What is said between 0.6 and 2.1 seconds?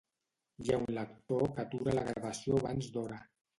Hi ha un lector que atura la